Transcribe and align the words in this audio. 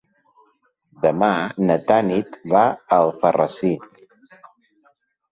Demà 1.01 1.27
na 1.67 1.75
Tanit 1.91 2.39
va 2.53 2.63
a 2.69 2.97
Alfarrasí. 3.01 3.69